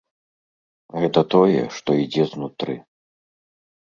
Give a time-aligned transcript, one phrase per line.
[1.03, 2.73] Гэта тое, што ідзе знутры.